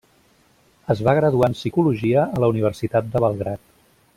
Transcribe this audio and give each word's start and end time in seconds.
Es 0.93 1.03
va 1.09 1.13
graduar 1.19 1.49
en 1.51 1.55
Psicologia 1.59 2.25
a 2.39 2.43
la 2.45 2.51
Universitat 2.55 3.13
de 3.17 3.23
Belgrad. 3.27 3.63